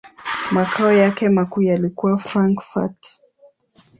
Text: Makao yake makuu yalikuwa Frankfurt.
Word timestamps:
Makao 0.51 0.91
yake 0.93 1.29
makuu 1.29 1.61
yalikuwa 1.61 2.17
Frankfurt. 2.17 3.19